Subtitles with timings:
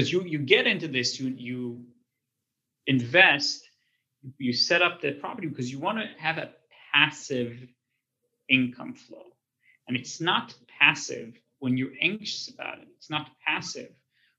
[0.00, 1.84] because you you get into this you you
[2.86, 3.68] invest
[4.38, 6.50] you set up the property because you want to have a
[6.90, 7.54] passive
[8.48, 9.26] income flow
[9.86, 13.90] and it's not passive when you're anxious about it it's not passive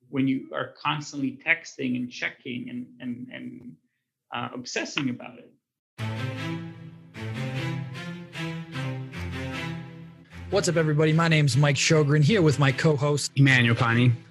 [0.10, 3.76] when you are constantly texting and checking and and and
[4.34, 5.54] uh, obsessing about it
[10.52, 11.14] What's up, everybody?
[11.14, 14.12] My name's Mike Shogren here with my co host, Emmanuel Pani.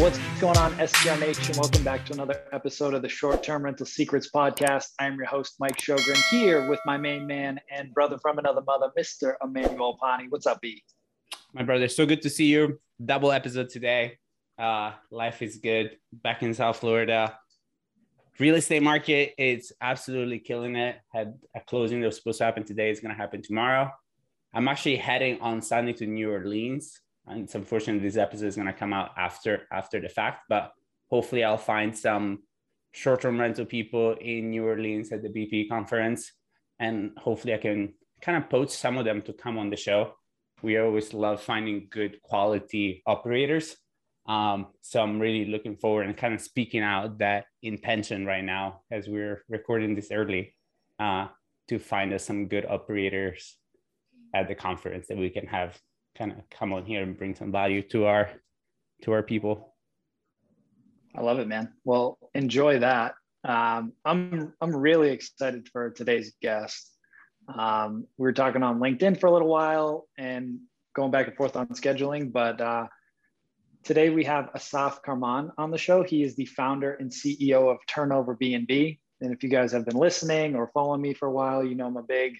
[0.00, 1.54] What's going on, STR Nation?
[1.58, 4.86] Welcome back to another episode of the Short Term Rental Secrets Podcast.
[4.98, 8.90] I'm your host, Mike Shogren, here with my main man and brother from another mother,
[8.98, 9.34] Mr.
[9.44, 10.26] Emmanuel Pani.
[10.30, 10.82] What's up, B?
[11.52, 12.80] My brother, so good to see you.
[13.04, 14.16] Double episode today.
[14.58, 15.98] Uh, life is good.
[16.10, 17.38] Back in South Florida.
[18.38, 20.96] Real estate market is absolutely killing it.
[21.12, 22.90] Had a closing that was supposed to happen today.
[22.90, 23.90] It's going to happen tomorrow.
[24.54, 28.66] I'm actually heading on Sunday to New Orleans and it's unfortunate this episode is going
[28.66, 30.72] to come out after after the fact but
[31.10, 32.38] hopefully i'll find some
[32.92, 36.32] short-term rental people in new orleans at the bp conference
[36.78, 40.12] and hopefully i can kind of poach some of them to come on the show.
[40.62, 43.76] We always love finding good quality operators
[44.26, 48.82] um, so i'm really looking forward and kind of speaking out that intention right now
[48.90, 50.54] as we're recording this early
[50.98, 51.28] uh,
[51.68, 53.56] to find us some good operators
[54.34, 55.80] at the conference that we can have
[56.16, 58.30] kind of come on here and bring some value to our
[59.02, 59.74] to our people.
[61.14, 61.72] I love it, man.
[61.84, 63.14] Well, enjoy that.
[63.44, 66.90] Um, I'm I'm really excited for today's guest.
[67.48, 70.60] Um, we were talking on LinkedIn for a little while and
[70.94, 72.86] going back and forth on scheduling, but uh,
[73.82, 76.02] today we have Assaf Karmon on the show.
[76.02, 79.00] He is the founder and CEO of Turnover B&B.
[79.20, 81.86] And if you guys have been listening or following me for a while, you know
[81.86, 82.36] I'm a big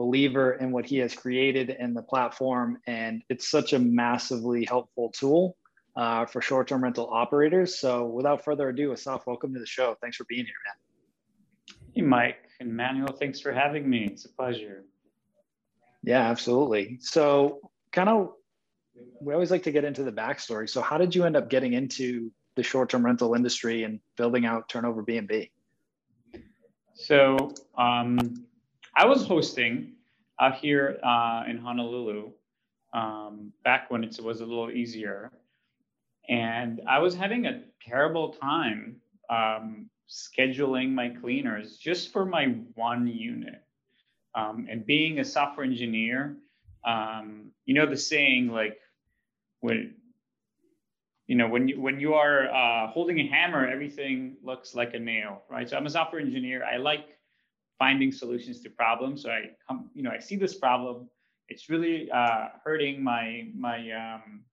[0.00, 2.78] believer in what he has created in the platform.
[2.86, 5.58] And it's such a massively helpful tool
[5.94, 7.78] uh, for short term rental operators.
[7.78, 9.98] So without further ado, Assaf, welcome to the show.
[10.00, 11.76] Thanks for being here, man.
[11.94, 14.08] Hey, Mike and Manuel, thanks for having me.
[14.10, 14.84] It's a pleasure.
[16.02, 16.96] Yeah, absolutely.
[17.02, 17.60] So,
[17.92, 18.32] kind of,
[19.20, 20.66] we always like to get into the backstory.
[20.66, 24.66] So, how did you end up getting into the short-term rental industry and building out
[24.70, 25.50] Turnover B&B?
[26.94, 28.46] So, um,
[29.00, 29.92] I was hosting
[30.38, 32.32] out here uh, in Honolulu
[32.92, 35.32] um, back when it was a little easier.
[36.28, 38.96] And I was having a terrible time
[39.30, 43.62] um, scheduling my cleaners just for my one unit.
[44.34, 46.36] Um, and being a software engineer,
[46.84, 48.78] um, you know the saying like
[49.60, 49.94] when
[51.26, 54.98] you know when you when you are uh, holding a hammer, everything looks like a
[54.98, 55.66] nail, right?
[55.70, 56.62] So I'm a software engineer.
[56.64, 57.16] I like
[57.80, 59.22] finding solutions to problems.
[59.22, 61.08] So I come, you know, I see this problem.
[61.48, 64.44] It's really uh, hurting my my um,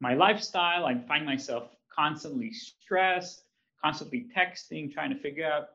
[0.00, 0.84] my lifestyle.
[0.84, 3.44] I find myself constantly stressed,
[3.82, 5.68] constantly texting, trying to figure out,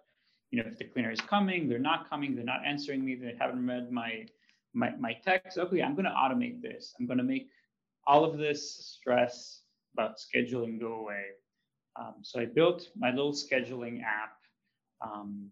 [0.52, 3.36] you know, if the cleaner is coming, they're not coming, they're not answering me, they
[3.40, 4.25] haven't read my
[4.74, 5.57] my my text.
[5.57, 6.94] Okay, I'm going to automate this.
[7.00, 7.47] I'm going to make
[8.06, 8.62] all of this
[8.97, 9.62] stress
[9.94, 11.25] about scheduling go away.
[12.00, 14.36] Um, so I built my little scheduling app.
[15.01, 15.50] Um,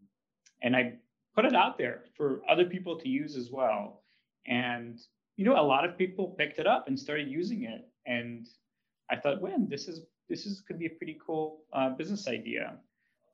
[0.61, 0.93] and I
[1.35, 4.03] put it out there for other people to use as well.
[4.47, 4.99] And
[5.35, 7.87] you know, a lot of people picked it up and started using it.
[8.07, 8.47] And
[9.09, 12.77] I thought, when this is this is could be a pretty cool uh, business idea.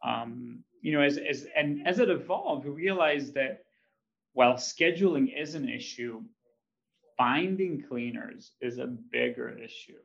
[0.03, 3.63] Um, you know, as as and as it evolved, we realized that
[4.33, 6.21] while scheduling is an issue,
[7.17, 9.99] finding cleaners is a bigger issue.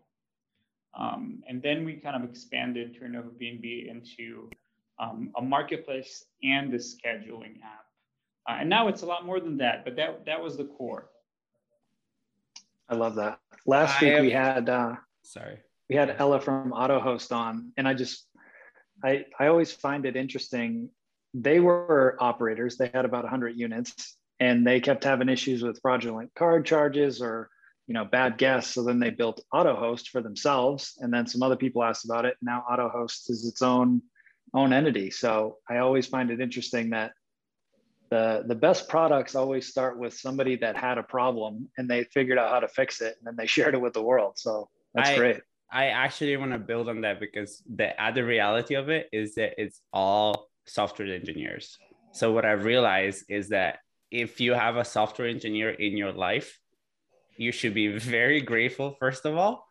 [0.98, 4.50] Um, and then we kind of expanded Turnover B&B into
[5.00, 7.84] um, a marketplace and the scheduling app.
[8.48, 11.10] Uh, and now it's a lot more than that, but that that was the core.
[12.88, 13.38] I love that.
[13.66, 15.58] Last I week have, we had uh, sorry
[15.88, 18.26] we had Ella from AutoHost on, and I just
[19.02, 20.90] I I always find it interesting.
[21.34, 22.76] They were operators.
[22.76, 27.50] They had about 100 units, and they kept having issues with fraudulent card charges or
[27.86, 28.74] you know bad guests.
[28.74, 32.36] So then they built AutoHost for themselves, and then some other people asked about it.
[32.42, 34.02] Now AutoHost is its own
[34.54, 35.10] own entity.
[35.10, 37.12] So I always find it interesting that
[38.10, 42.38] the the best products always start with somebody that had a problem and they figured
[42.38, 44.34] out how to fix it and then they shared it with the world.
[44.36, 45.40] So that's I, great.
[45.70, 49.52] I actually want to build on that because the other reality of it is that
[49.58, 51.78] it's all software engineers.
[52.12, 53.80] So what I realized is that
[54.10, 56.58] if you have a software engineer in your life,
[57.36, 59.67] you should be very grateful first of all.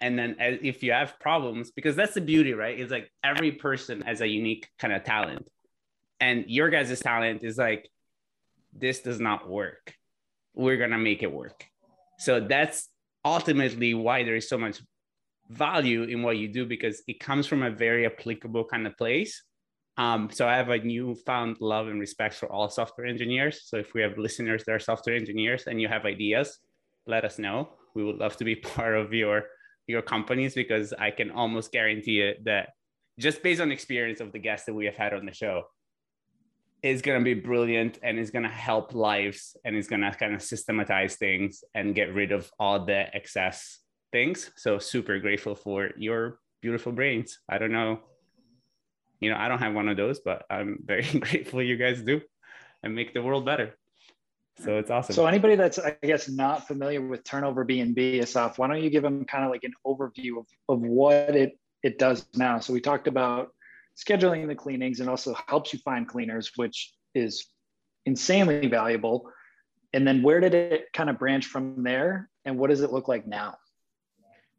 [0.00, 2.78] And then if you have problems, because that's the beauty, right?
[2.78, 5.48] It's like every person has a unique kind of talent.
[6.20, 7.88] And your guys' talent is like,
[8.72, 9.94] this does not work.
[10.54, 11.64] We're gonna make it work.
[12.18, 12.88] So that's
[13.24, 14.80] ultimately why there is so much
[15.48, 19.42] value in what you do because it comes from a very applicable kind of place.
[19.98, 23.62] Um, so I have a newfound love and respect for all software engineers.
[23.64, 26.58] So if we have listeners that are software engineers and you have ideas,
[27.06, 27.70] let us know.
[27.94, 29.44] We would love to be part of your
[29.86, 32.70] your companies because I can almost guarantee it that
[33.18, 35.64] just based on experience of the guests that we have had on the show,
[36.82, 40.10] is going to be brilliant and is going to help lives and is going to
[40.12, 43.80] kind of systematize things and get rid of all the excess
[44.12, 44.50] things.
[44.56, 47.38] So super grateful for your beautiful brains.
[47.48, 48.00] I don't know,
[49.20, 52.20] you know, I don't have one of those, but I'm very grateful you guys do
[52.82, 53.74] and make the world better.
[54.58, 55.14] So it's awesome.
[55.14, 59.02] So anybody that's I guess not familiar with turnover B&B, Assaf, why don't you give
[59.02, 62.58] them kind of like an overview of, of what it it does now?
[62.60, 63.52] So we talked about
[63.96, 67.46] scheduling the cleanings and also helps you find cleaners, which is
[68.06, 69.30] insanely valuable.
[69.92, 72.30] And then where did it kind of branch from there?
[72.44, 73.56] And what does it look like now?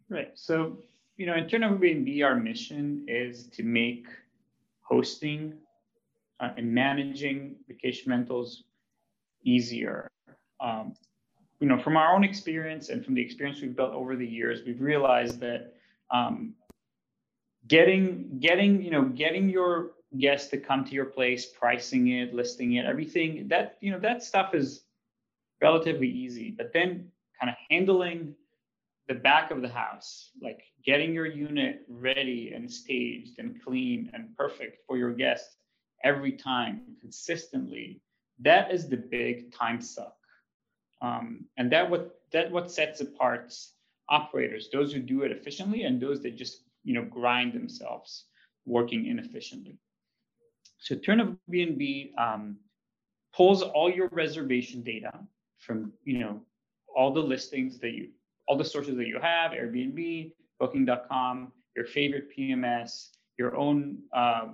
[0.09, 0.31] Right.
[0.35, 0.79] So,
[1.17, 4.07] you know, in Turnover B&B, our mission is to make
[4.81, 5.53] hosting
[6.39, 8.63] uh, and managing vacation rentals
[9.43, 10.09] easier.
[10.59, 10.93] Um,
[11.59, 14.61] you know, from our own experience and from the experience we've built over the years,
[14.65, 15.73] we've realized that
[16.11, 16.53] um,
[17.67, 22.73] getting getting you know getting your guests to come to your place, pricing it, listing
[22.73, 24.83] it, everything that you know that stuff is
[25.61, 26.51] relatively easy.
[26.51, 28.35] But then kind of handling
[29.07, 34.35] the back of the house, like getting your unit ready and staged and clean and
[34.37, 35.55] perfect for your guests
[36.03, 38.01] every time consistently
[38.39, 40.15] that is the big time suck.
[41.01, 43.53] Um, and that what that what sets apart
[44.09, 48.25] operators those who do it efficiently and those that just you know grind themselves
[48.65, 49.77] working inefficiently.
[50.79, 52.57] So turnover b&b um,
[53.35, 55.11] pulls all your reservation data
[55.57, 56.41] from you know
[56.95, 58.09] all the listings that you
[58.47, 64.47] all the sources that you have airbnb booking.com your favorite pms your own uh,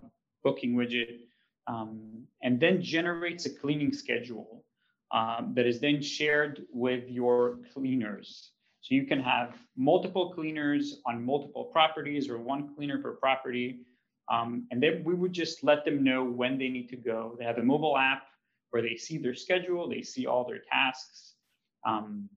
[0.44, 1.19] booking widget
[1.68, 4.63] um, and then generates a cleaning schedule
[5.12, 8.51] um, that is then shared with your cleaners.
[8.81, 13.80] So you can have multiple cleaners on multiple properties or one cleaner per property.
[14.30, 17.36] Um, and then we would just let them know when they need to go.
[17.38, 18.24] They have a mobile app
[18.71, 21.36] where they see their schedule, they see all their tasks.
[21.86, 22.30] Um,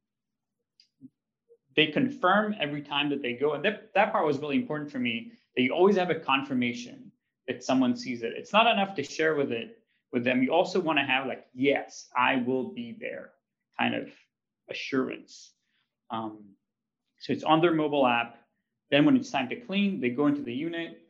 [1.74, 3.54] they confirm every time that they go.
[3.54, 7.10] And that, that part was really important for me that you always have a confirmation
[7.48, 8.32] that someone sees it.
[8.36, 9.78] It's not enough to share with it
[10.12, 10.42] with them.
[10.42, 13.30] You also want to have like, yes, I will be there
[13.78, 14.08] kind of
[14.70, 15.52] assurance.
[16.10, 16.38] Um,
[17.18, 18.36] so it's on their mobile app.
[18.90, 21.00] Then when it's time to clean, they go into the unit,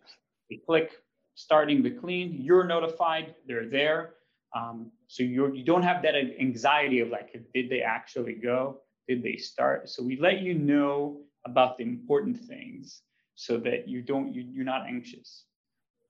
[0.48, 0.92] they click
[1.34, 2.38] starting the clean.
[2.40, 4.14] You're notified, they're there.
[4.54, 8.80] Um, so you're, you don't have that anxiety of like, did they actually go?
[9.08, 9.88] Did they start?
[9.88, 13.02] So we let you know about the important things
[13.34, 15.44] so that you don't, you, you're not anxious.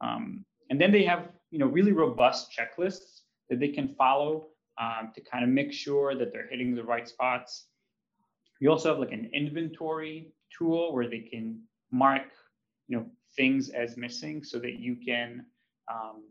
[0.01, 4.49] Um, and then they have you know really robust checklists that they can follow
[4.81, 7.67] um, to kind of make sure that they're hitting the right spots.
[8.61, 11.61] We also have like an inventory tool where they can
[11.93, 12.23] mark
[12.89, 15.45] you know things as missing so that you can
[15.93, 16.23] um,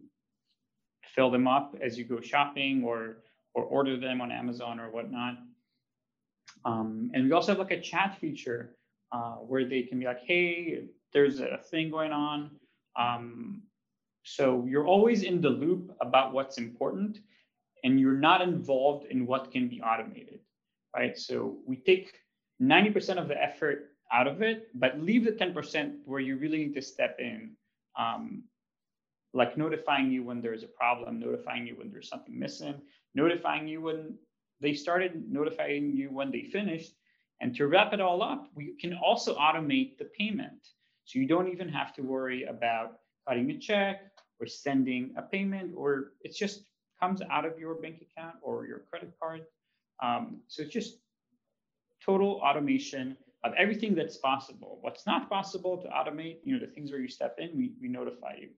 [1.03, 3.17] fill them up as you go shopping or
[3.53, 5.35] or order them on Amazon or whatnot.
[6.65, 8.75] Um, and we also have like a chat feature
[9.11, 12.51] uh, where they can be like, hey, there's a thing going on.
[12.97, 13.63] Um,
[14.23, 17.19] so you're always in the loop about what's important
[17.83, 20.39] and you're not involved in what can be automated,
[20.95, 21.17] right?
[21.17, 22.13] So we take
[22.61, 26.73] 90% of the effort out of it, but leave the 10% where you really need
[26.73, 27.51] to step in,
[27.97, 28.43] um,
[29.33, 32.81] like notifying you when there's a problem, notifying you when there's something missing,
[33.13, 34.17] notifying you when
[34.61, 36.93] they started, notifying you when they finished.
[37.41, 40.65] And to wrap it all up, we can also automate the payment.
[41.05, 44.01] So you don't even have to worry about cutting a check
[44.39, 46.65] or sending a payment, or it just
[46.99, 49.41] comes out of your bank account or your credit card.
[50.03, 50.97] Um, so it's just
[52.03, 54.79] total automation of everything that's possible.
[54.81, 57.87] What's not possible to automate, you know, the things where you step in, we, we
[57.87, 58.49] notify you.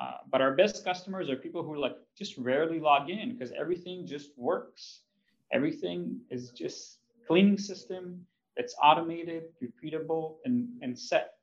[0.00, 4.06] Uh, but our best customers are people who like just rarely log in because everything
[4.06, 5.00] just works.
[5.52, 8.24] Everything is just cleaning system,
[8.56, 11.34] that's automated, repeatable, and, and set.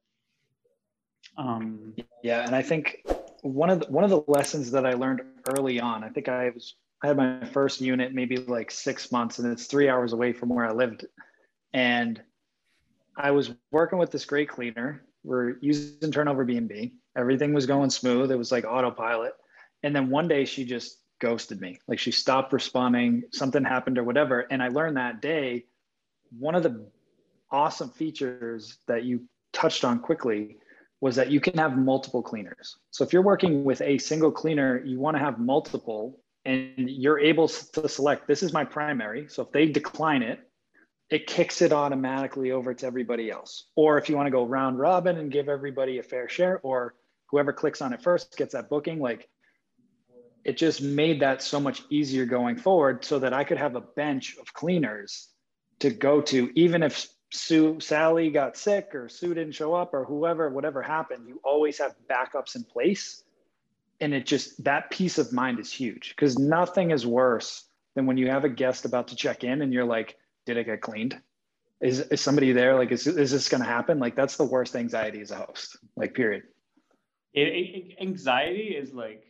[1.38, 3.06] Um, yeah, and I think
[3.42, 6.50] one of the, one of the lessons that I learned early on, I think I
[6.50, 10.34] was I had my first unit maybe like six months, and it's three hours away
[10.34, 11.06] from where I lived,
[11.74, 12.22] and
[13.16, 15.04] I was working with this great cleaner.
[15.24, 16.94] We're using turnover B&B.
[17.16, 18.32] Everything was going smooth.
[18.32, 19.34] It was like autopilot.
[19.84, 21.80] And then one day she just ghosted me.
[21.88, 24.42] Like she stopped responding, something happened or whatever.
[24.52, 25.66] And I learned that day
[26.38, 26.88] one of the
[27.52, 30.58] awesome features that you touched on quickly
[31.00, 32.78] was that you can have multiple cleaners.
[32.92, 37.20] So if you're working with a single cleaner, you want to have multiple and you're
[37.20, 39.28] able to select this is my primary.
[39.28, 40.40] So if they decline it,
[41.10, 43.66] it kicks it automatically over to everybody else.
[43.76, 46.96] Or if you want to go round robin and give everybody a fair share, or
[47.28, 49.30] whoever clicks on it first gets that booking, like
[50.44, 53.82] it just made that so much easier going forward so that I could have a
[53.82, 55.28] bench of cleaners
[55.80, 60.06] to go to, even if Sue, Sally got sick or Sue didn't show up or
[60.06, 63.24] whoever, whatever happened, you always have backups in place.
[64.00, 67.66] And it just, that peace of mind is huge because nothing is worse
[67.96, 70.66] than when you have a guest about to check in and you're like, did it
[70.66, 71.20] get cleaned?
[71.82, 72.76] Is, is somebody there?
[72.76, 74.00] Like, is, is this going to happen?
[74.00, 76.44] Like, that's the worst anxiety as a host, like, period.
[77.34, 79.24] It, it, anxiety is like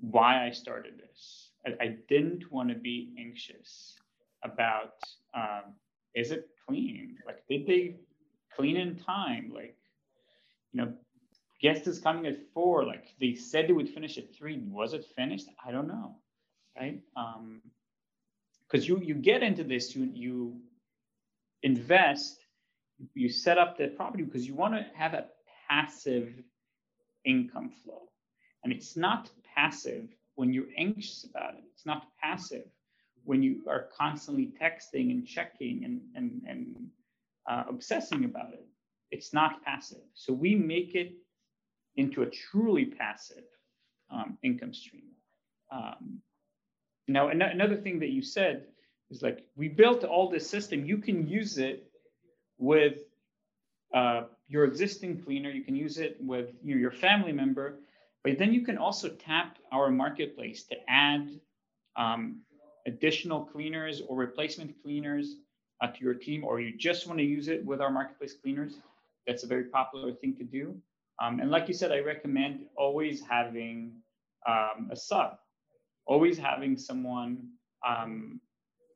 [0.00, 1.50] why I started this.
[1.66, 3.96] I, I didn't want to be anxious
[4.42, 4.94] about
[5.34, 5.74] um,
[6.14, 7.18] is it clean?
[7.26, 7.96] Like, did they
[8.56, 9.52] clean in time?
[9.54, 9.76] Like,
[10.72, 10.92] you know,
[11.60, 12.84] guest is coming at four.
[12.84, 14.58] Like, they said they would finish at three.
[14.70, 15.46] Was it finished?
[15.64, 16.16] I don't know,
[16.78, 17.00] right?
[17.16, 17.60] Um,
[18.70, 20.60] because you you get into this, you you
[21.62, 22.38] invest,
[23.14, 25.26] you set up the property because you want to have a
[25.68, 26.32] passive
[27.24, 28.02] income flow,
[28.62, 31.64] and it's not passive when you're anxious about it.
[31.74, 32.66] It's not passive
[33.30, 36.64] when you are constantly texting and checking and and and
[37.48, 38.66] uh, obsessing about it.
[39.12, 40.06] It's not passive.
[40.14, 41.12] So we make it
[41.94, 43.44] into a truly passive
[44.10, 45.10] um, income stream.
[45.70, 46.20] Um,
[47.06, 48.66] now, an- another thing that you said
[49.12, 50.84] is like we built all this system.
[50.84, 51.88] You can use it
[52.58, 52.98] with
[53.94, 55.50] uh, your existing cleaner.
[55.50, 57.78] You can use it with you know, your family member,
[58.24, 61.30] but then you can also tap our marketplace to add
[61.96, 62.40] um,
[62.86, 65.36] additional cleaners or replacement cleaners
[65.80, 68.74] uh, to your team, or you just want to use it with our marketplace cleaners.
[69.26, 70.76] That's a very popular thing to do.
[71.22, 73.92] Um, and like you said, I recommend always having
[74.46, 75.38] um, a sub
[76.10, 77.48] always having someone
[77.86, 78.40] um,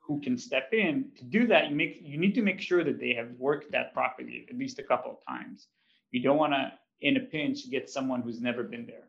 [0.02, 2.98] who can step in to do that you make you need to make sure that
[2.98, 5.68] they have worked that properly at least a couple of times
[6.10, 9.08] you don't want to in a pinch get someone who's never been there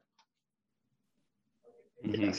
[2.06, 2.32] mm-hmm.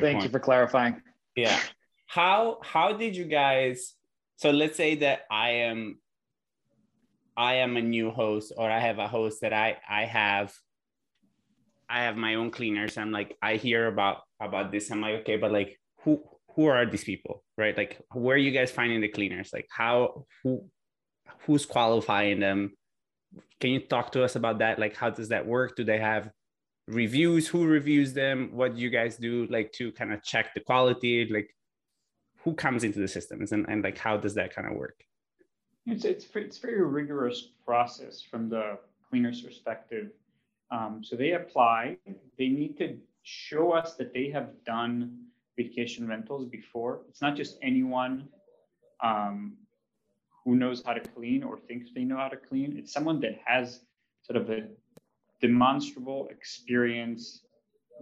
[0.00, 0.22] thank point.
[0.22, 1.02] you for clarifying
[1.36, 1.58] yeah
[2.08, 3.94] how how did you guys
[4.36, 5.98] so let's say that i am
[7.36, 10.52] i am a new host or i have a host that i i have
[11.88, 12.98] I have my own cleaners.
[12.98, 14.90] I'm like, I hear about about this.
[14.90, 16.22] I'm like, okay, but like, who
[16.54, 17.76] who are these people, right?
[17.76, 19.50] Like, where are you guys finding the cleaners?
[19.52, 20.68] Like, how who
[21.46, 22.76] who's qualifying them?
[23.60, 24.78] Can you talk to us about that?
[24.78, 25.76] Like, how does that work?
[25.76, 26.30] Do they have
[26.86, 27.48] reviews?
[27.48, 28.50] Who reviews them?
[28.52, 31.26] What do you guys do, like, to kind of check the quality?
[31.30, 31.50] Like,
[32.44, 35.04] who comes into the systems, and and like, how does that kind of work?
[35.86, 38.78] It's it's it's very rigorous process from the
[39.10, 40.10] cleaner's perspective
[40.70, 41.96] um, so they apply,
[42.38, 45.18] they need to show us that they have done
[45.56, 47.00] vacation rentals before.
[47.08, 48.28] It's not just anyone
[49.02, 49.54] um,
[50.44, 52.76] who knows how to clean or thinks they know how to clean.
[52.76, 53.80] It's someone that has
[54.22, 54.68] sort of a
[55.40, 57.42] demonstrable experience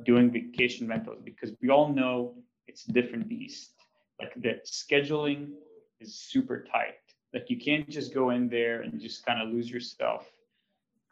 [0.04, 2.34] doing vacation rentals because we all know
[2.66, 3.75] it's a different beast.
[4.20, 5.50] Like the scheduling
[6.00, 6.94] is super tight.
[7.34, 10.30] Like you can't just go in there and just kind of lose yourself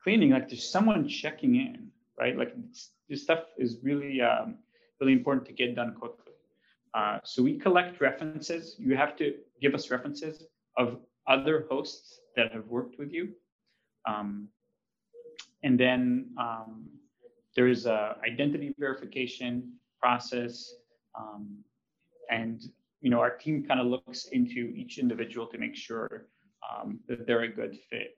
[0.05, 1.89] cleaning, like there's someone checking in,
[2.21, 2.37] right?
[2.37, 2.55] Like
[3.09, 4.59] this stuff is really, um,
[5.01, 6.33] really important to get done quickly.
[6.93, 8.77] Uh, so we collect references.
[8.79, 10.45] You have to give us references
[10.77, 13.31] of other hosts that have worked with you.
[14.07, 14.49] Um,
[15.63, 16.87] and then um,
[17.57, 20.75] there's a identity verification process.
[21.19, 21.65] Um,
[22.31, 22.63] and
[23.05, 26.27] you know, our team kind of looks into each individual to make sure
[26.67, 28.17] um, that they're a good fit.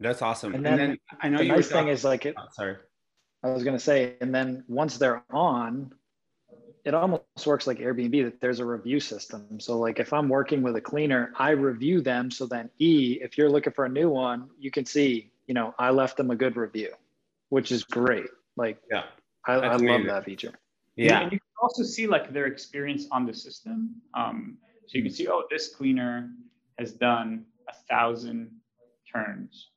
[0.00, 0.56] That's awesome.
[0.56, 2.34] And then, and then I know the nice thing is like it.
[2.36, 2.78] Oh, sorry.
[3.44, 5.92] I was gonna say, and then once they're on,
[6.84, 9.60] it almost works like Airbnb that there's a review system.
[9.60, 12.28] So like if I'm working with a cleaner, I review them.
[12.28, 15.76] So then E, if you're looking for a new one, you can see, you know,
[15.78, 16.90] I left them a good review,
[17.50, 18.26] which is great.
[18.56, 19.04] Like yeah,
[19.46, 20.54] I, I love that feature.
[20.96, 21.30] Yeah.
[21.58, 23.94] And you can also see like their experience on the system.
[24.14, 26.30] Um, So you can see, oh, this cleaner
[26.78, 28.50] has done a thousand
[29.12, 29.70] turns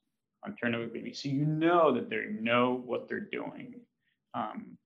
[0.45, 1.15] on TurnoverBnB.
[1.15, 3.75] So you know that they know what they're doing.
[4.33, 4.77] Um,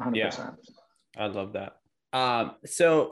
[0.00, 0.16] 100%.
[0.16, 0.50] Yeah,
[1.16, 1.76] I love that.
[2.12, 3.10] Um, so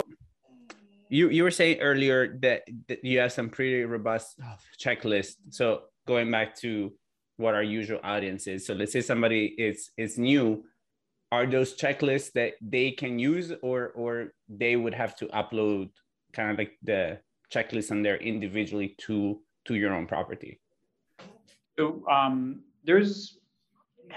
[1.10, 4.40] you you were saying earlier that, that you have some pretty robust
[4.80, 5.34] checklist.
[5.50, 6.92] So going back to
[7.36, 8.66] what our usual audience is.
[8.66, 10.64] So let's say somebody is is new.
[11.36, 15.90] Are those checklists that they can use, or or they would have to upload
[16.32, 17.18] kind of like the
[17.52, 20.52] checklist on there individually to to your own property?
[21.78, 23.38] So um, there's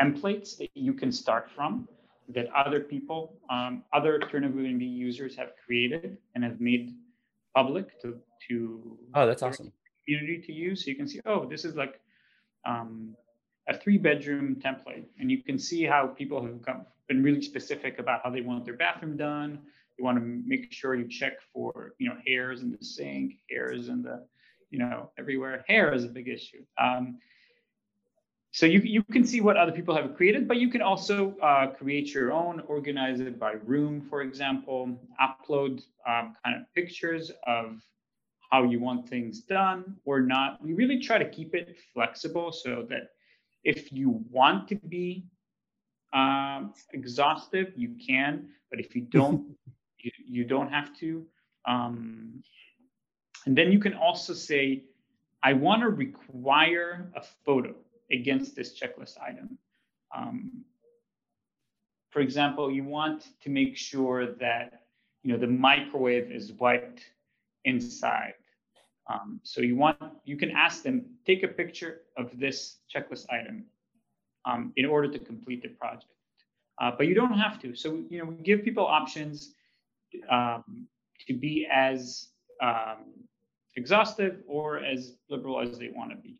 [0.01, 1.89] templates that you can start from
[2.35, 6.95] that other people, um, other BNB users have created and have made
[7.53, 8.07] public to
[8.47, 9.73] to oh that's awesome
[10.05, 10.85] community to use.
[10.85, 11.99] So you can see, oh, this is like
[12.65, 13.15] um,
[13.69, 17.99] a three bedroom template, and you can see how people have come, been really specific
[17.99, 19.59] about how they want their bathroom done.
[19.97, 23.87] You want to make sure you check for you know hairs in the sink, hairs
[23.87, 24.25] in the
[24.71, 25.63] you know everywhere.
[25.67, 26.63] Hair is a big issue.
[26.77, 27.19] Um,
[28.51, 31.67] so you, you can see what other people have created, but you can also uh,
[31.67, 37.79] create your own, organize it by room, for example, upload um, kind of pictures of
[38.49, 40.59] how you want things done or not.
[40.63, 43.09] We really try to keep it flexible so that
[43.63, 45.25] if you want to be
[46.13, 49.55] um, exhaustive, you can, but if you don't,
[49.99, 51.25] you, you don't have to.
[51.65, 52.43] Um,
[53.45, 54.83] and then you can also say,
[55.43, 57.73] I want to require a photo
[58.11, 59.57] against this checklist item.
[60.15, 60.65] Um,
[62.09, 64.81] for example, you want to make sure that
[65.23, 67.01] you know the microwave is wiped
[67.65, 68.33] inside.
[69.09, 73.65] Um, so you want you can ask them take a picture of this checklist item
[74.45, 76.05] um, in order to complete the project,
[76.79, 77.75] uh, but you don't have to.
[77.75, 79.53] So you know we give people options
[80.29, 80.87] um,
[81.27, 82.27] to be as
[82.61, 83.05] um,
[83.75, 86.39] exhaustive or as liberal as they want to be.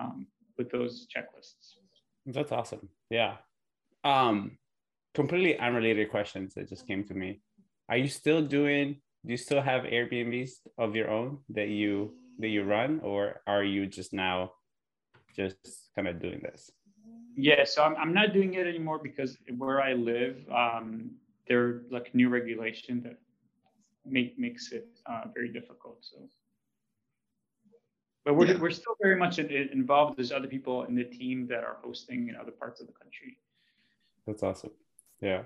[0.00, 0.26] Um,
[0.60, 1.76] with those checklists.
[2.26, 2.90] That's awesome.
[3.08, 3.36] Yeah.
[4.04, 4.58] Um,
[5.14, 7.40] completely unrelated questions that just came to me.
[7.88, 9.00] Are you still doing?
[9.24, 13.62] Do you still have Airbnbs of your own that you that you run, or are
[13.62, 14.52] you just now
[15.36, 16.70] just kind of doing this?
[17.36, 21.10] Yeah, so I'm, I'm not doing it anymore because where I live, um,
[21.46, 23.18] there are like new regulation that
[24.06, 25.98] make makes it uh, very difficult.
[26.00, 26.28] So
[28.24, 28.58] but we're, yeah.
[28.58, 30.18] we're still very much involved.
[30.18, 33.38] There's other people in the team that are hosting in other parts of the country.
[34.26, 34.70] That's awesome.
[35.20, 35.42] Yeah.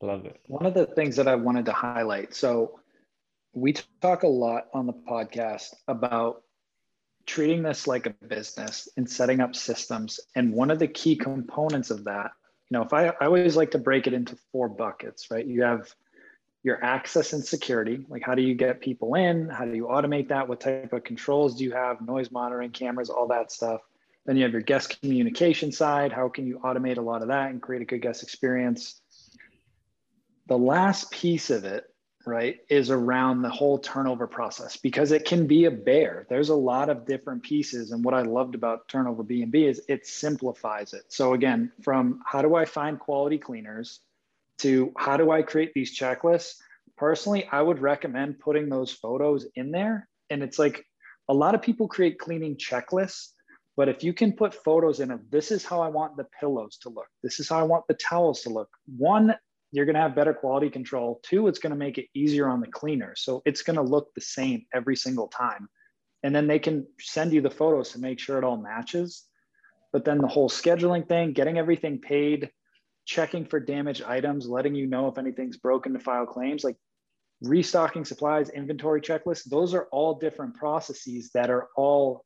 [0.00, 0.40] Love it.
[0.46, 2.34] One of the things that I wanted to highlight.
[2.34, 2.80] So
[3.52, 6.42] we talk a lot on the podcast about
[7.26, 10.20] treating this like a business and setting up systems.
[10.36, 12.30] And one of the key components of that,
[12.70, 15.46] you know, if I, I always like to break it into four buckets, right?
[15.46, 15.92] You have
[16.62, 20.28] your access and security like how do you get people in how do you automate
[20.28, 23.80] that what type of controls do you have noise monitoring cameras all that stuff
[24.26, 27.50] then you have your guest communication side how can you automate a lot of that
[27.50, 29.00] and create a good guest experience
[30.48, 31.84] the last piece of it
[32.26, 36.54] right is around the whole turnover process because it can be a bear there's a
[36.54, 41.04] lot of different pieces and what i loved about turnover b&b is it simplifies it
[41.08, 44.00] so again from how do i find quality cleaners
[44.58, 46.56] to how do I create these checklists?
[46.96, 50.08] Personally, I would recommend putting those photos in there.
[50.30, 50.84] And it's like
[51.28, 53.28] a lot of people create cleaning checklists,
[53.76, 56.76] but if you can put photos in of this is how I want the pillows
[56.82, 58.68] to look, this is how I want the towels to look.
[58.96, 59.34] One,
[59.72, 61.20] you're going to have better quality control.
[61.22, 63.14] Two, it's going to make it easier on the cleaner.
[63.16, 65.68] So it's going to look the same every single time.
[66.22, 69.24] And then they can send you the photos to make sure it all matches.
[69.92, 72.50] But then the whole scheduling thing, getting everything paid,
[73.04, 76.76] checking for damaged items, letting you know if anything's broken to file claims, like
[77.40, 82.24] restocking supplies, inventory checklists, those are all different processes that are all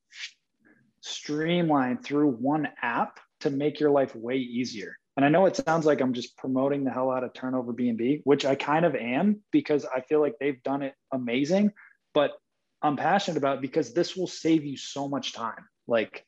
[1.00, 4.96] streamlined through one app to make your life way easier.
[5.16, 8.22] And I know it sounds like I'm just promoting the hell out of Turnover BNB,
[8.25, 11.72] which I kind of am because I feel like they've done it amazing,
[12.14, 12.33] but
[12.81, 15.68] I'm passionate about because this will save you so much time.
[15.87, 16.25] Like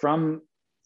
[0.00, 0.42] from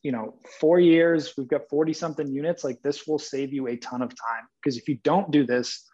[0.07, 3.77] you know, four years, we've got 40 something units, like this will save you a
[3.77, 4.45] ton of time.
[4.63, 5.85] Because if you don't do this,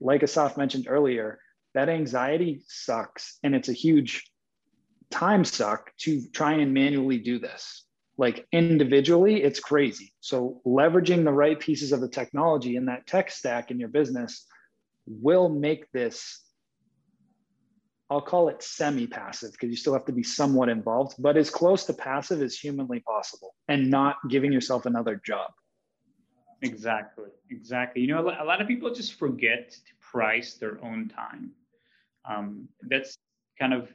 [0.00, 1.40] like Assaf mentioned earlier,
[1.74, 3.36] that anxiety sucks.
[3.42, 4.30] And it's a huge
[5.10, 7.84] time suck to try and manually do this.
[8.18, 10.12] Like individually, it's crazy.
[10.20, 14.44] So leveraging the right pieces of the technology in that tech stack in your business
[15.06, 16.44] will make this
[18.10, 21.84] I'll call it semi-passive because you still have to be somewhat involved, but as close
[21.84, 25.50] to passive as humanly possible and not giving yourself another job.
[26.62, 27.28] Exactly.
[27.50, 28.00] Exactly.
[28.00, 31.50] You know, a lot of people just forget to price their own time.
[32.24, 33.18] Um, that's
[33.58, 33.92] kind of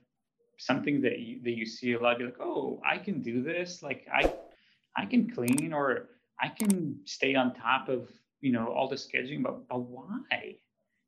[0.65, 2.17] something that you, that you see a lot.
[2.17, 3.83] Be like, oh, I can do this.
[3.83, 4.33] Like I,
[4.95, 6.09] I can clean or
[6.41, 8.09] I can stay on top of
[8.41, 9.43] you know all the scheduling.
[9.43, 10.55] But but why?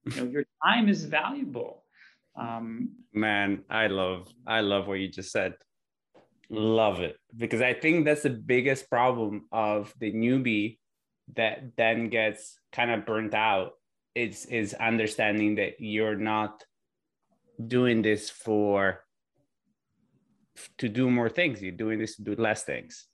[0.05, 1.83] You know, your time is valuable.
[2.35, 5.53] Um, Man, I love I love what you just said.
[6.49, 10.77] Love it because I think that's the biggest problem of the newbie
[11.35, 13.71] that then gets kind of burnt out.
[14.15, 16.63] Is is understanding that you're not
[17.67, 19.04] doing this for
[20.77, 21.61] to do more things.
[21.61, 23.07] You're doing this to do less things,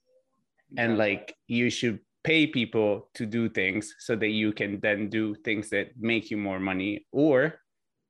[0.77, 5.33] and like you should pay people to do things so that you can then do
[5.33, 7.55] things that make you more money or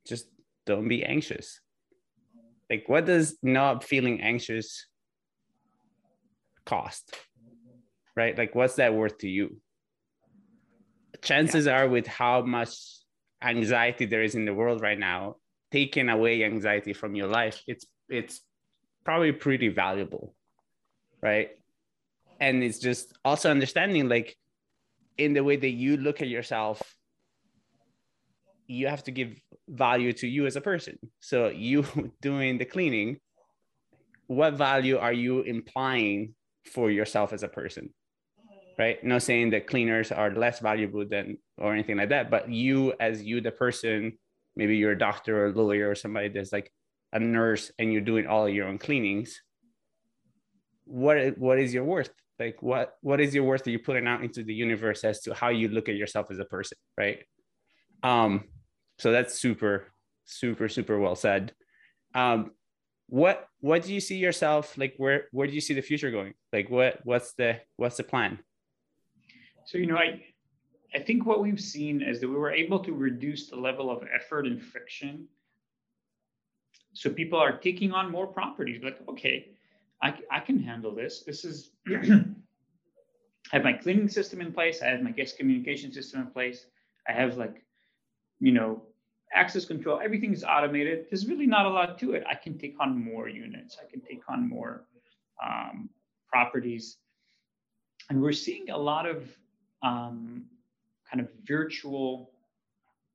[0.06, 0.28] just
[0.66, 1.62] don't be anxious.
[2.70, 4.86] Like what does not feeling anxious
[6.66, 7.16] cost?
[8.16, 8.38] Right?
[8.38, 9.62] Like what's that worth to you?
[11.22, 11.80] Chances yeah.
[11.80, 12.76] are with how much
[13.42, 15.36] anxiety there is in the world right now
[15.72, 18.42] taking away anxiety from your life it's it's
[19.04, 20.34] probably pretty valuable
[21.22, 21.52] right?
[22.40, 24.36] And it's just also understanding like
[25.18, 26.82] in the way that you look at yourself
[28.68, 29.36] you have to give
[29.68, 30.98] value to you as a person.
[31.20, 31.86] So you
[32.22, 33.18] doing the cleaning
[34.28, 36.36] what value are you implying
[36.66, 37.94] for yourself as a person
[38.80, 39.04] right?
[39.04, 43.22] Not saying that cleaners are less valuable than or anything like that but you as
[43.22, 44.18] you the person
[44.56, 46.72] maybe you're a doctor or a lawyer or somebody that's like
[47.14, 49.42] a nurse and you're doing all your own cleanings
[50.92, 52.12] what what is your worth?
[52.40, 55.34] Like what what is your worth that you're putting out into the universe as to
[55.34, 57.20] how you look at yourself as a person right?
[58.04, 58.46] Um
[59.00, 59.88] so that's super
[60.26, 61.54] super super well said.
[62.14, 62.52] Um
[63.08, 66.34] what what do you see yourself like where where do you see the future going?
[66.52, 68.40] Like what what's the what's the plan?
[69.66, 70.22] So you know i
[70.94, 74.04] i think what we've seen is that we were able to reduce the level of
[74.14, 75.28] effort and friction
[76.94, 79.52] so people are taking on more properties like okay
[80.02, 81.24] I, I can handle this.
[81.24, 82.24] This is, I
[83.52, 84.82] have my cleaning system in place.
[84.82, 86.66] I have my guest communication system in place.
[87.08, 87.64] I have like,
[88.40, 88.84] you know,
[89.34, 90.00] access control.
[90.04, 91.06] everything is automated.
[91.10, 92.24] There's really not a lot to it.
[92.30, 93.78] I can take on more units.
[93.82, 94.86] I can take on more
[95.44, 95.90] um,
[96.28, 96.98] properties.
[98.10, 99.30] And we're seeing a lot of
[99.84, 100.46] um,
[101.10, 102.32] kind of virtual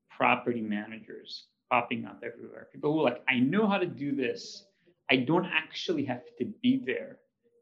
[0.09, 2.69] property managers popping up everywhere.
[2.73, 4.67] People who like, I know how to do this
[5.11, 7.19] I don't actually have to be there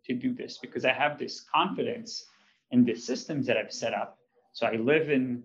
[0.07, 2.27] to do this because I have this confidence
[2.71, 4.19] in the systems that I've set up.
[4.53, 5.43] So I live in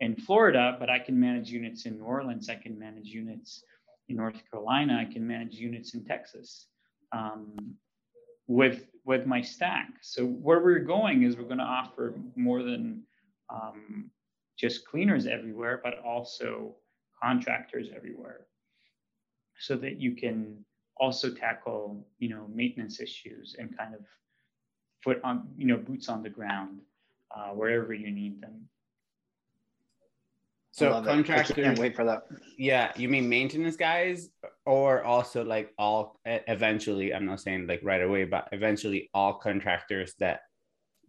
[0.00, 2.48] in Florida, but I can manage units in New Orleans.
[2.48, 3.62] I can manage units
[4.08, 4.98] in North Carolina.
[4.98, 6.66] I can manage units in Texas
[7.12, 7.56] um,
[8.46, 9.88] with with my stack.
[10.00, 13.02] So where we're going is we're going to offer more than
[13.50, 14.10] um,
[14.56, 16.76] just cleaners everywhere, but also
[17.22, 18.46] contractors everywhere,
[19.58, 20.64] so that you can
[20.96, 24.00] also tackle you know maintenance issues and kind of
[25.02, 26.80] foot on you know boots on the ground
[27.34, 28.68] uh, wherever you need them.
[30.72, 32.22] So contractors can't wait for that.
[32.56, 34.30] Yeah, you mean maintenance guys,
[34.64, 37.12] or also like all eventually?
[37.14, 40.40] I'm not saying like right away, but eventually all contractors that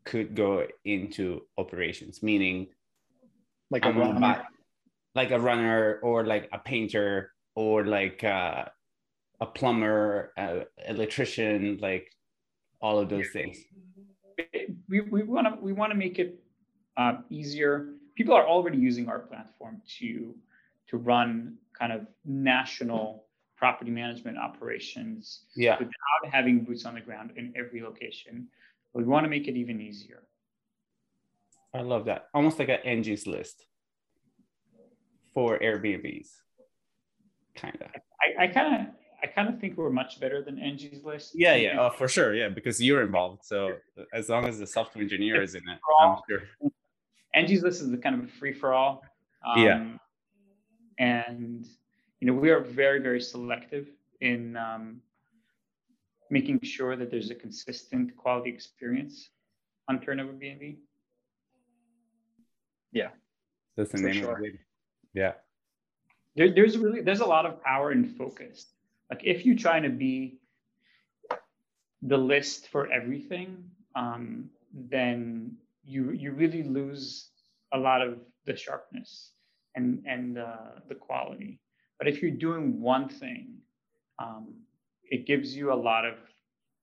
[0.04, 2.68] could go into operations, meaning
[3.72, 4.44] like a runner,
[5.16, 8.66] like a runner, or like a painter, or like uh,
[9.40, 12.12] a plumber, uh, electrician, like
[12.82, 13.58] all of those things.
[14.90, 16.40] We want to we want to make it
[16.98, 17.94] uh, easier.
[18.16, 20.36] People are already using our platform to
[20.88, 23.26] to run kind of national
[23.58, 25.78] property management operations yeah.
[25.80, 28.48] without having boots on the ground in every location.
[28.94, 30.24] But we want to make it even easier.
[31.74, 32.28] I love that.
[32.34, 33.66] Almost like an Angie's list
[35.34, 36.28] for Airbnbs.
[37.56, 37.88] Kind of.
[38.22, 38.94] I, I kind of
[39.24, 41.32] I kind of think we're much better than Angie's List.
[41.34, 42.36] Yeah, yeah, oh, for sure.
[42.36, 43.46] Yeah, because you're involved.
[43.46, 43.78] So
[44.14, 46.42] as long as the software engineer is in it, I'm sure.
[47.34, 49.02] Angie's List is the kind of a free for all.
[49.46, 49.86] Um, yeah.
[51.00, 51.68] And
[52.20, 53.88] you know we are very very selective
[54.22, 55.02] in um,
[56.30, 59.30] making sure that there's a consistent quality experience
[59.90, 60.78] on Turnover BNB.
[62.92, 63.10] Yeah,
[63.76, 64.38] that's the name sure.
[64.38, 64.54] of it.
[65.14, 65.34] Yeah.
[66.36, 68.68] There, there's really there's a lot of power and focus
[69.10, 70.40] like if you're trying to be
[72.02, 73.64] the list for everything,
[73.96, 77.30] um, then you you really lose
[77.74, 79.32] a lot of the sharpness
[79.76, 81.60] and and uh, the quality.
[82.00, 83.58] But if you're doing one thing,
[84.20, 84.56] um,
[85.12, 86.16] it gives you a lot of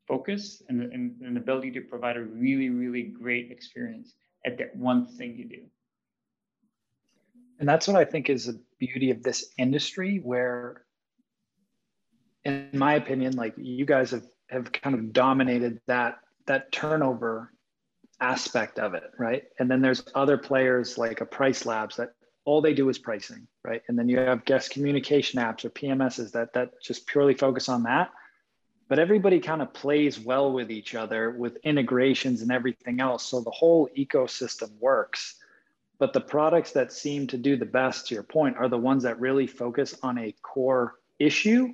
[0.07, 4.15] focus and, and an ability to provide a really really great experience
[4.47, 5.63] at that one thing you do.
[7.61, 10.83] And that's what I think is the beauty of this industry where
[12.45, 17.53] in my opinion like you guys have have kind of dominated that that turnover
[18.19, 19.45] aspect of it right?
[19.59, 22.15] And then there's other players like a PriceLabs that
[22.47, 23.83] all they do is pricing right?
[23.89, 27.83] And then you have guest communication apps or pms's that that just purely focus on
[27.83, 28.11] that.
[28.89, 33.25] But everybody kind of plays well with each other with integrations and everything else.
[33.25, 35.37] So the whole ecosystem works
[36.01, 39.03] but the products that seem to do the best to your point are the ones
[39.03, 41.69] that really focus on a core issue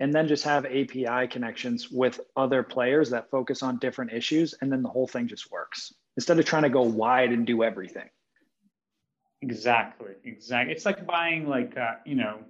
[0.00, 4.54] and then just have API connections with other players that focus on different issues.
[4.60, 7.62] And then the whole thing just works instead of trying to go wide and do
[7.62, 8.08] everything.
[9.42, 10.12] Exactly.
[10.24, 10.72] Exactly.
[10.72, 12.40] It's like buying like, uh, you know,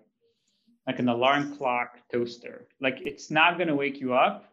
[0.87, 2.69] like an alarm clock toaster.
[2.81, 4.53] Like it's not going to wake you up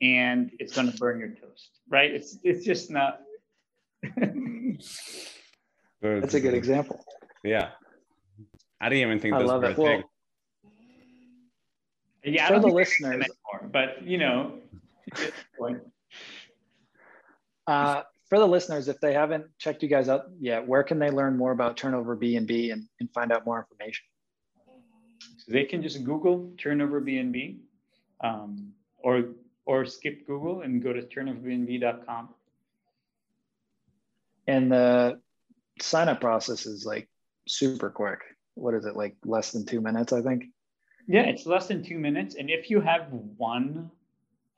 [0.00, 2.12] and it's going to burn your toast, right?
[2.12, 3.22] It's, it's just not.
[6.02, 7.04] That's a good example.
[7.42, 7.70] Yeah.
[8.80, 9.76] I didn't even think I love it.
[9.78, 10.02] Well,
[12.24, 14.58] yeah, for the listeners, anymore, but you know.
[17.66, 21.10] uh, for the listeners, if they haven't checked you guys out yet, where can they
[21.10, 24.04] learn more about Turnover B and B and find out more information?
[25.38, 27.58] So they can just Google Turnover BNB,
[28.22, 29.26] um, or
[29.64, 32.28] or skip Google and go to turnoverbnb.com.
[34.48, 35.20] And the
[35.80, 37.08] sign up process is like
[37.46, 38.20] super quick.
[38.54, 39.16] What is it like?
[39.24, 40.44] Less than two minutes, I think.
[41.06, 42.34] Yeah, it's less than two minutes.
[42.34, 43.90] And if you have one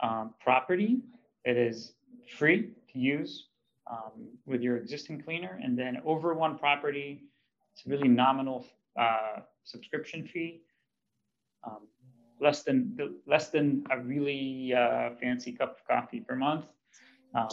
[0.01, 1.01] um, property,
[1.45, 1.93] it is
[2.37, 3.49] free to use
[3.91, 5.61] um, with your existing cleaner.
[5.63, 7.25] And then over one property,
[7.73, 8.67] it's a really nominal
[8.99, 10.63] uh, subscription fee,
[11.65, 11.87] um,
[12.41, 16.65] less than less than a really uh, fancy cup of coffee per month.
[17.35, 17.49] Um,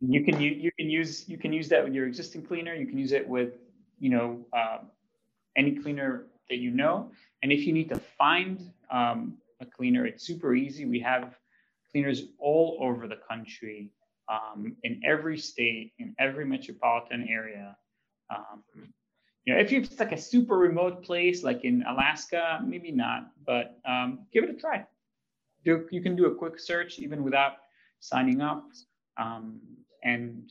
[0.00, 2.74] you can you, you can use you can use that with your existing cleaner.
[2.74, 3.54] You can use it with
[3.98, 4.78] you know uh,
[5.56, 7.10] any cleaner that you know.
[7.42, 10.84] And if you need to find um, a cleaner, it's super easy.
[10.84, 11.34] We have
[11.90, 13.90] cleaners all over the country,
[14.28, 17.76] um, in every state, in every metropolitan area.
[18.34, 18.62] Um,
[19.44, 23.78] you know, if it's like a super remote place, like in Alaska, maybe not, but
[23.88, 24.84] um, give it a try.
[25.64, 27.52] Do, you can do a quick search even without
[28.00, 28.64] signing up,
[29.18, 29.60] um,
[30.02, 30.50] and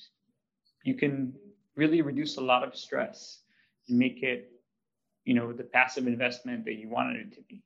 [0.83, 1.33] you can
[1.75, 3.39] really reduce a lot of stress
[3.87, 4.51] and make it
[5.25, 7.63] you know the passive investment that you wanted it to be.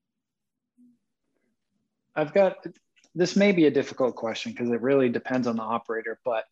[2.16, 2.66] I've got
[3.16, 6.46] this may be a difficult question because it really depends on the operator but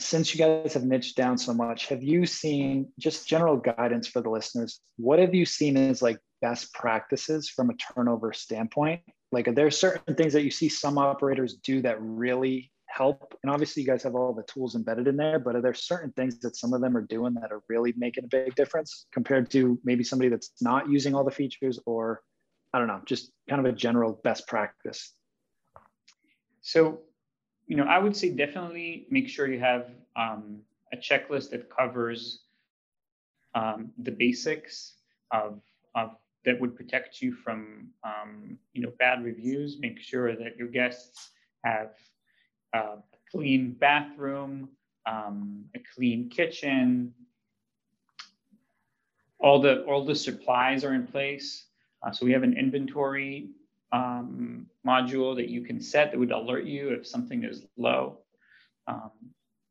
[0.00, 4.20] since you guys have niched down so much have you seen just general guidance for
[4.20, 9.48] the listeners what have you seen as like best practices from a turnover standpoint like
[9.48, 13.34] are there certain things that you see some operators do that really help?
[13.42, 16.12] And obviously, you guys have all the tools embedded in there, but are there certain
[16.12, 19.50] things that some of them are doing that are really making a big difference compared
[19.50, 22.22] to maybe somebody that's not using all the features or
[22.72, 25.14] I don't know, just kind of a general best practice?
[26.60, 27.00] So,
[27.66, 30.60] you know, I would say definitely make sure you have um,
[30.92, 32.42] a checklist that covers
[33.54, 34.94] um, the basics
[35.30, 35.60] of,
[35.94, 39.78] of that would protect you from um, you know bad reviews.
[39.80, 41.30] Make sure that your guests
[41.64, 41.90] have
[42.74, 44.68] uh, a clean bathroom,
[45.06, 47.12] um, a clean kitchen.
[49.40, 51.66] All the all the supplies are in place.
[52.02, 53.50] Uh, so we have an inventory
[53.92, 58.18] um, module that you can set that would alert you if something is low.
[58.86, 59.10] Um,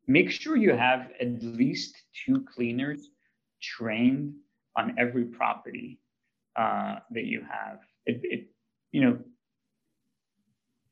[0.08, 3.10] make sure you have at least two cleaners
[3.62, 4.34] trained
[4.75, 5.99] on every property
[6.58, 7.80] uh, that you have.
[8.06, 8.48] It, it,
[8.91, 9.20] you know,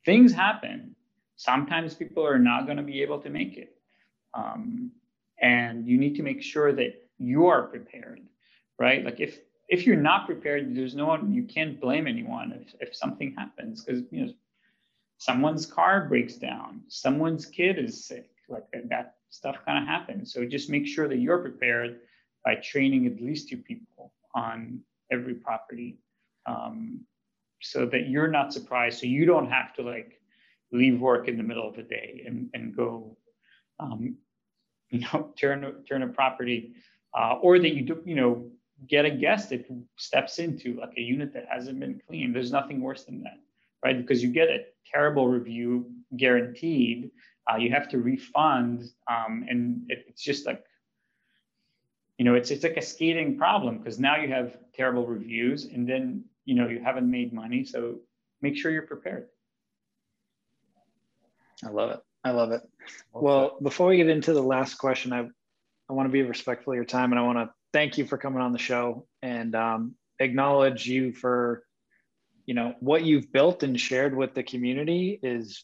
[0.05, 0.95] things happen
[1.35, 3.75] sometimes people are not going to be able to make it.
[4.33, 4.91] Um,
[5.41, 8.21] and you need to make sure that you are prepared,
[8.79, 9.03] right?
[9.03, 12.95] Like if if you're not prepared, there's no one you can't blame anyone if, if
[12.95, 14.33] something happens because you know
[15.17, 20.33] someone's car breaks down, someone's kid is sick, like that stuff kind of happens.
[20.33, 22.01] So just make sure that you're prepared
[22.43, 24.79] by training at least two people on
[25.11, 25.97] every property,
[26.45, 27.01] um,
[27.61, 30.19] so that you're not surprised, so you don't have to like
[30.71, 33.17] leave work in the middle of the day and, and go,
[33.79, 34.15] um,
[34.89, 36.73] you know, turn, turn a property,
[37.17, 38.49] uh, or that you do, you know,
[38.87, 39.65] get a guest that
[39.97, 42.35] steps into like a unit that hasn't been cleaned.
[42.35, 43.39] There's nothing worse than that,
[43.83, 43.97] right?
[43.97, 47.11] Because you get a terrible review guaranteed.
[47.49, 50.63] Uh, you have to refund, um, and it, it's just like,
[52.17, 55.87] you know, it's it's like a skating problem because now you have terrible reviews, and
[55.87, 57.65] then you know you haven't made money.
[57.65, 57.99] So
[58.41, 59.27] make sure you're prepared.
[61.63, 61.99] I love it.
[62.23, 62.61] I love it.
[63.13, 65.27] Well, before we get into the last question, I,
[65.89, 68.17] I want to be respectful of your time and I want to thank you for
[68.17, 71.63] coming on the show and um, acknowledge you for
[72.45, 75.63] you know what you've built and shared with the community is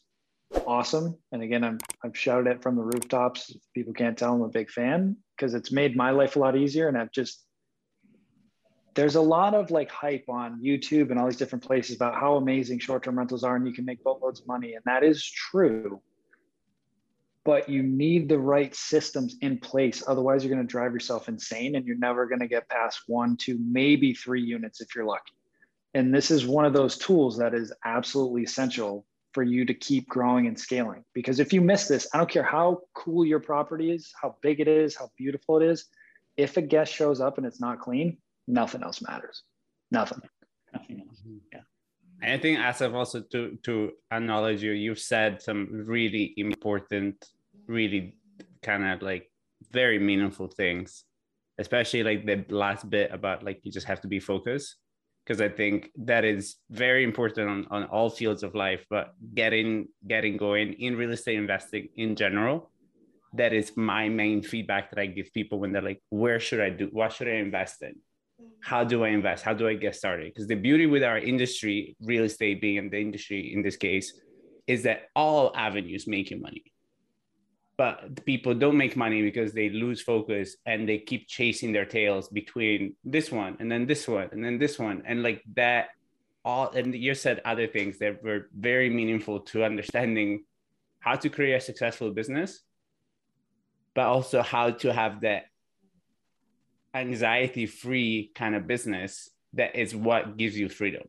[0.66, 1.18] awesome.
[1.32, 3.56] And again, I'm I've shouted it from the rooftops.
[3.74, 6.88] People can't tell I'm a big fan because it's made my life a lot easier.
[6.88, 7.44] And I've just
[8.94, 12.36] there's a lot of like hype on YouTube and all these different places about how
[12.36, 14.74] amazing short-term rentals are and you can make boatloads of money.
[14.74, 16.02] And that is true.
[17.44, 20.04] But you need the right systems in place.
[20.06, 23.38] Otherwise, you're going to drive yourself insane and you're never going to get past one,
[23.38, 25.34] two, maybe three units if you're lucky.
[25.94, 30.08] And this is one of those tools that is absolutely essential for you to keep
[30.08, 31.04] growing and scaling.
[31.14, 34.60] Because if you miss this, I don't care how cool your property is, how big
[34.60, 35.86] it is, how beautiful it is.
[36.38, 38.18] If a guest shows up and it's not clean,
[38.48, 39.44] nothing else matters.
[39.92, 40.22] Nothing.
[40.74, 41.20] Nothing else.
[41.20, 41.38] Mm-hmm.
[41.54, 42.34] Yeah.
[42.34, 47.26] I think Assaf also to to acknowledge you, you've said some really important,
[47.68, 48.16] really
[48.62, 49.32] kind of like
[49.72, 51.04] very meaningful things,
[51.58, 54.76] especially like the last bit about like you just have to be focused
[55.24, 59.88] because I think that is very important on, on all fields of life, but getting
[60.08, 62.72] getting going in real estate investing in general,
[63.34, 66.70] that is my main feedback that I give people when they're like, where should I
[66.70, 67.96] do what should I invest in?
[68.62, 69.44] How do I invest?
[69.44, 70.34] How do I get started?
[70.34, 74.20] Because the beauty with our industry, real estate being in the industry in this case,
[74.66, 76.71] is that all avenues make you money
[77.82, 82.30] but people don't make money because they lose focus and they keep chasing their tails
[82.30, 85.02] between this one and then this one and then this one.
[85.04, 85.88] And like that
[86.46, 90.44] all and you said other things that were very meaningful to understanding
[91.00, 92.62] how to create a successful business
[93.96, 95.46] but also how to have that
[96.94, 101.08] anxiety free kind of business that is what gives you freedom.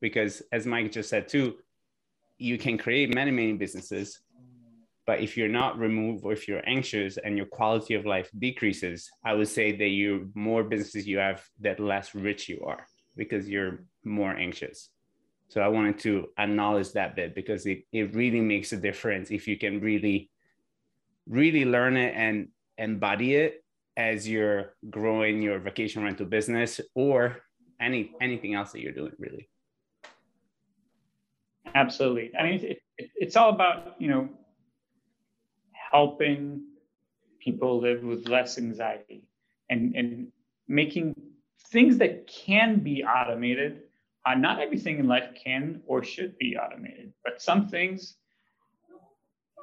[0.00, 1.56] Because as mike just said too
[2.38, 4.20] you can create many many businesses
[5.06, 9.08] but if you're not removed or if you're anxious and your quality of life decreases,
[9.24, 13.48] I would say that you more businesses you have, that less rich you are because
[13.48, 14.90] you're more anxious.
[15.48, 19.46] So I wanted to acknowledge that bit because it, it really makes a difference if
[19.46, 20.28] you can really,
[21.28, 23.64] really learn it and embody it
[23.96, 27.38] as you're growing your vacation rental business or
[27.80, 29.48] any anything else that you're doing really.
[31.74, 32.32] Absolutely.
[32.38, 34.28] I mean, it, it, it's all about, you know,
[35.90, 36.62] helping
[37.40, 39.24] people live with less anxiety
[39.70, 40.28] and, and
[40.68, 41.14] making
[41.70, 43.82] things that can be automated.
[44.24, 48.16] Uh, not everything in life can or should be automated, but some things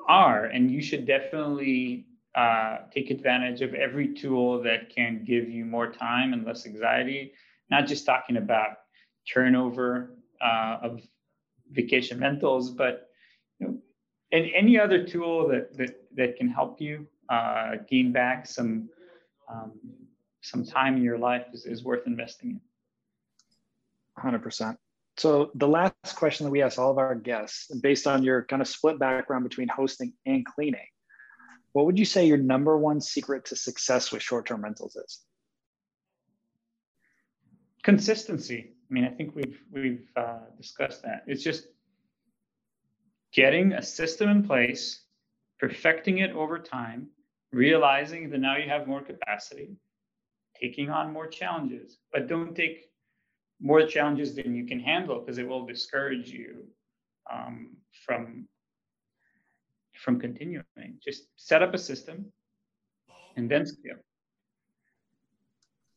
[0.07, 2.05] are, and you should definitely
[2.35, 7.33] uh, take advantage of every tool that can give you more time and less anxiety.
[7.69, 8.77] Not just talking about
[9.31, 11.01] turnover uh, of
[11.71, 13.09] vacation rentals, but
[13.59, 13.77] you know,
[14.33, 18.89] and any other tool that that, that can help you uh, gain back some
[19.49, 19.71] um,
[20.41, 22.61] some time in your life is, is worth investing in.
[24.21, 24.77] 100%
[25.17, 28.61] so the last question that we ask all of our guests based on your kind
[28.61, 30.85] of split background between hosting and cleaning
[31.73, 35.21] what would you say your number one secret to success with short-term rentals is?
[37.83, 38.71] Consistency.
[38.89, 41.23] I mean i think we've we've uh, discussed that.
[41.25, 41.67] It's just
[43.33, 45.01] getting a system in place,
[45.59, 47.07] perfecting it over time,
[47.51, 49.75] realizing that now you have more capacity,
[50.59, 52.85] taking on more challenges, but don't take
[53.59, 56.63] more challenges than you can handle because it will discourage you
[57.31, 58.47] um, from
[59.95, 60.63] from continuing.
[61.01, 62.25] Just set up a system
[63.37, 64.01] and then scale.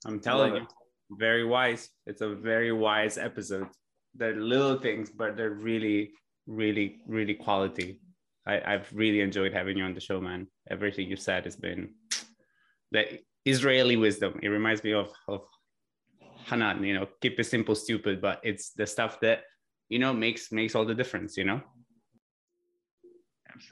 [0.04, 0.66] I'm telling you,
[1.10, 1.90] very wise.
[2.06, 3.68] It's a very wise episode.
[4.14, 6.12] They're little things, but they're really
[6.46, 8.00] really, really quality.
[8.46, 10.46] I, I've really enjoyed having you on the show, man.
[10.70, 11.90] Everything you said has been
[12.92, 14.38] the Israeli wisdom.
[14.42, 15.42] It reminds me of, of
[16.46, 19.42] Hanan, you know, keep it simple, stupid, but it's the stuff that,
[19.88, 21.60] you know, makes makes all the difference, you know?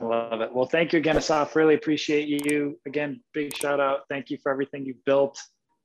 [0.01, 0.53] Love it.
[0.53, 1.55] Well, thank you again, Assaf.
[1.55, 2.81] Really appreciate you.
[2.87, 4.01] Again, big shout out.
[4.09, 5.39] Thank you for everything you've built.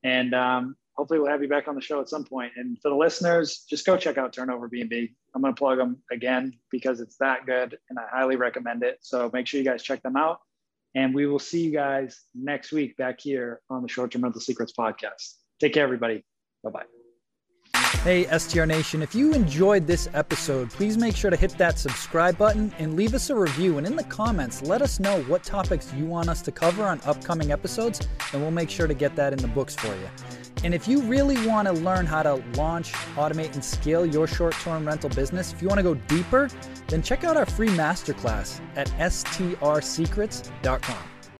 [0.03, 2.51] And um, hopefully we'll have you back on the show at some point.
[2.57, 5.09] And for the listeners, just go check out TurnoverBnB.
[5.33, 8.97] I'm going to plug them again because it's that good and I highly recommend it.
[8.99, 10.41] So make sure you guys check them out.
[10.95, 14.41] And we will see you guys next week back here on the Short Term Rental
[14.41, 15.35] Secrets podcast.
[15.61, 16.25] Take care, everybody.
[16.65, 16.83] Bye bye.
[18.03, 22.37] Hey, STR Nation, if you enjoyed this episode, please make sure to hit that subscribe
[22.37, 23.77] button and leave us a review.
[23.77, 26.99] And in the comments, let us know what topics you want us to cover on
[27.05, 30.38] upcoming episodes, and we'll make sure to get that in the books for you.
[30.63, 34.53] And if you really want to learn how to launch, automate, and scale your short
[34.55, 36.49] term rental business, if you want to go deeper,
[36.87, 40.97] then check out our free masterclass at strsecrets.com.